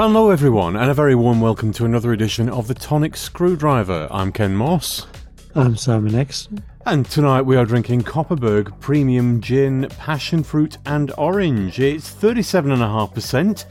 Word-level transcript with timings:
Hello, 0.00 0.30
everyone, 0.30 0.76
and 0.76 0.92
a 0.92 0.94
very 0.94 1.16
warm 1.16 1.40
welcome 1.40 1.72
to 1.72 1.84
another 1.84 2.12
edition 2.12 2.48
of 2.48 2.68
the 2.68 2.74
Tonic 2.74 3.16
Screwdriver. 3.16 4.06
I'm 4.12 4.30
Ken 4.30 4.54
Moss, 4.54 5.08
I'm 5.56 5.76
Simon 5.76 6.14
X. 6.14 6.48
and 6.86 7.04
tonight 7.04 7.42
we 7.42 7.56
are 7.56 7.64
drinking 7.64 8.02
Kopparberg 8.02 8.78
Premium 8.78 9.40
Gin, 9.40 9.88
Passion 9.98 10.44
Fruit, 10.44 10.78
and 10.86 11.12
Orange. 11.18 11.80
It's 11.80 12.14
37.5%, 12.14 13.64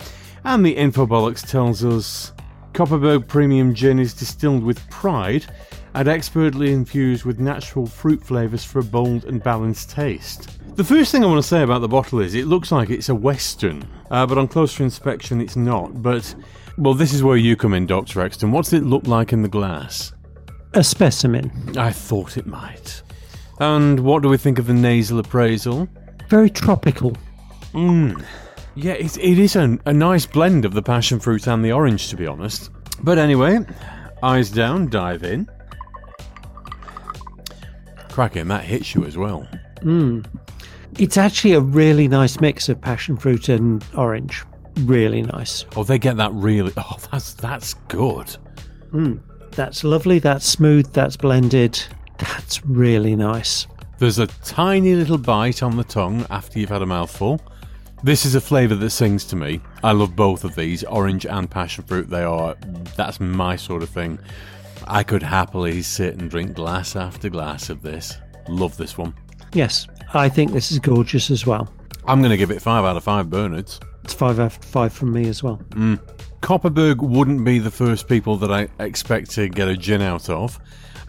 and 0.44 0.66
the 0.66 0.76
Infobolics 0.76 1.50
tells 1.50 1.86
us 1.86 2.34
Kopparberg 2.74 3.26
Premium 3.30 3.74
Gin 3.74 3.98
is 3.98 4.14
distilled 4.14 4.66
with 4.66 4.86
pride 4.90 5.46
and 5.94 6.10
expertly 6.10 6.74
infused 6.74 7.24
with 7.24 7.40
natural 7.40 7.86
fruit 7.86 8.22
flavours 8.22 8.66
for 8.66 8.80
a 8.80 8.84
bold 8.84 9.24
and 9.24 9.42
balanced 9.42 9.92
taste. 9.92 10.57
The 10.78 10.84
first 10.84 11.12
thing 11.12 11.24
I 11.24 11.28
want 11.28 11.42
to 11.42 11.48
say 11.48 11.64
about 11.64 11.82
the 11.82 11.88
bottle 11.88 12.20
is 12.20 12.36
it 12.36 12.46
looks 12.46 12.72
like 12.72 12.92
it's 12.92 13.10
a 13.10 13.16
Western, 13.16 13.84
uh, 14.12 14.28
but 14.28 14.38
on 14.38 14.48
closer 14.48 14.84
inspection 14.84 15.42
it's 15.42 15.56
not. 15.56 16.04
But, 16.04 16.36
well, 16.78 16.94
this 16.94 17.14
is 17.14 17.24
where 17.24 17.36
you 17.36 17.56
come 17.56 17.74
in, 17.74 17.88
Dr. 17.88 18.22
Exton. 18.22 18.52
What's 18.52 18.74
it 18.74 18.84
look 18.84 19.08
like 19.08 19.34
in 19.34 19.42
the 19.42 19.50
glass? 19.50 20.14
A 20.76 20.84
specimen. 20.84 21.76
I 21.76 21.92
thought 21.92 22.38
it 22.38 22.46
might. 22.46 23.02
And 23.60 24.02
what 24.02 24.22
do 24.22 24.30
we 24.30 24.38
think 24.38 24.60
of 24.60 24.68
the 24.68 24.74
nasal 24.76 25.18
appraisal? 25.18 25.90
Very 26.30 26.52
tropical. 26.52 27.18
Mmm. 27.74 28.24
Yeah, 28.76 28.94
it, 28.94 29.18
it 29.18 29.40
is 29.40 29.56
a, 29.56 29.80
a 29.88 29.94
nice 29.94 30.28
blend 30.28 30.64
of 30.64 30.76
the 30.76 30.84
passion 30.84 31.20
fruit 31.20 31.48
and 31.48 31.66
the 31.66 31.72
orange, 31.72 32.10
to 32.10 32.16
be 32.16 32.28
honest. 32.28 32.70
But 33.02 33.18
anyway, 33.18 33.62
eyes 34.22 34.52
down, 34.52 34.90
dive 34.90 35.24
in. 35.24 35.50
Cracking, 38.12 38.48
that 38.50 38.64
hits 38.64 38.94
you 38.94 39.06
as 39.06 39.18
well. 39.18 39.48
It's 41.00 41.18
actually 41.18 41.54
a 41.54 41.60
really 41.60 42.08
nice 42.08 42.40
mix 42.40 42.70
of 42.70 42.82
passion 42.82 43.18
fruit 43.18 43.50
and 43.50 43.86
orange. 43.96 44.44
Really 44.82 45.22
nice. 45.22 45.66
Oh, 45.76 45.84
they 45.84 46.00
get 46.00 46.18
that 46.18 46.32
really. 46.34 46.74
Oh, 46.78 46.98
that's 47.12 47.34
that's 47.34 47.76
good. 47.88 48.36
Mm, 48.92 49.20
that's 49.52 49.84
lovely. 49.84 50.20
That's 50.20 50.46
smooth. 50.46 50.92
That's 50.94 51.16
blended. 51.16 51.82
That's 52.18 52.66
really 52.66 53.16
nice. 53.16 53.68
There's 54.00 54.20
a 54.20 54.28
tiny 54.28 54.96
little 54.96 55.18
bite 55.18 55.62
on 55.64 55.78
the 55.78 55.84
tongue 55.84 56.26
after 56.30 56.60
you've 56.60 56.70
had 56.70 56.82
a 56.82 56.86
mouthful. 56.86 57.42
This 58.04 58.26
is 58.26 58.36
a 58.36 58.42
flavour 58.42 58.76
that 58.76 58.90
sings 58.92 59.24
to 59.26 59.36
me. 59.36 59.60
I 59.84 59.92
love 59.92 60.16
both 60.16 60.44
of 60.44 60.56
these, 60.56 60.84
orange 60.84 61.26
and 61.26 61.50
passion 61.50 61.84
fruit. 61.84 62.10
They 62.10 62.22
are, 62.22 62.56
that's 62.96 63.20
my 63.20 63.56
sort 63.56 63.82
of 63.82 63.90
thing. 63.90 64.20
I 64.88 65.02
could 65.02 65.24
happily 65.24 65.82
sit 65.82 66.16
and 66.16 66.30
drink 66.30 66.54
glass 66.54 66.96
after 66.96 67.30
glass 67.30 67.72
of 67.72 67.82
this. 67.82 68.18
Love 68.48 68.78
this 68.78 69.00
one. 69.00 69.16
Yes, 69.54 69.88
I 70.14 70.30
think 70.30 70.52
this 70.52 70.72
is 70.72 70.80
gorgeous 70.80 71.30
as 71.32 71.46
well. 71.46 71.72
I'm 72.06 72.20
going 72.20 72.32
to 72.32 72.38
give 72.38 72.52
it 72.52 72.62
5 72.62 72.86
out 72.86 72.96
of 72.98 73.04
5 73.04 73.30
Bernards. 73.30 73.80
It's 74.04 74.14
five 74.14 74.40
out 74.40 74.56
of 74.58 74.64
five 74.64 74.94
from 74.94 75.12
me 75.12 75.28
as 75.28 75.44
well. 75.44 75.58
Kopparberg 76.42 77.00
wouldn't 77.02 77.44
be 77.44 77.60
the 77.60 77.70
first 77.70 78.08
people 78.08 78.38
that 78.38 78.50
I 78.50 78.70
expect 78.82 79.32
to 79.32 79.50
get 79.50 79.68
a 79.68 79.76
gin 79.76 80.02
out 80.02 80.30
of, 80.30 80.58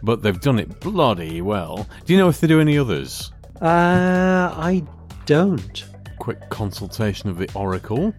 but 0.03 0.21
they've 0.21 0.41
done 0.41 0.59
it 0.59 0.81
bloody 0.81 1.41
well. 1.41 1.87
Do 2.07 2.13
you 2.13 2.19
know 2.19 2.29
if 2.29 2.41
they 2.41 2.49
do 2.49 2.61
any 2.61 2.77
others? 2.77 3.31
Uh, 3.61 4.53
I 4.57 4.83
don't. 5.27 5.85
quick 6.19 6.41
consultation 6.51 7.31
of 7.31 7.39
the 7.39 7.49
Oracle. 7.55 8.13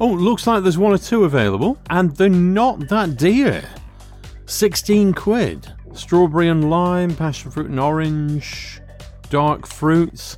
Oh, 0.00 0.08
looks 0.08 0.48
like 0.48 0.64
there's 0.64 0.78
one 0.78 0.92
or 0.92 0.98
two 0.98 1.22
available, 1.22 1.78
and 1.90 2.10
they're 2.16 2.28
not 2.28 2.88
that 2.88 3.16
dear. 3.16 3.62
16 4.46 5.12
quid. 5.14 5.72
Strawberry 5.92 6.48
and 6.48 6.68
lime, 6.68 7.14
passion 7.14 7.52
fruit 7.52 7.70
and 7.70 7.78
orange, 7.78 8.80
dark 9.32 9.66
fruits. 9.66 10.36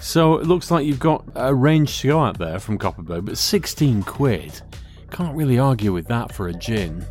So 0.00 0.36
it 0.36 0.46
looks 0.46 0.70
like 0.70 0.86
you've 0.86 1.00
got 1.00 1.24
a 1.34 1.52
range 1.52 2.00
to 2.00 2.06
go 2.06 2.20
out 2.20 2.38
there 2.38 2.60
from 2.60 2.78
Kopparberg, 2.78 3.24
but 3.24 3.36
16 3.36 4.04
quid. 4.04 4.62
Can't 5.10 5.36
really 5.36 5.58
argue 5.58 5.92
with 5.92 6.06
that 6.06 6.32
for 6.32 6.46
a 6.46 6.54
gin. 6.54 7.04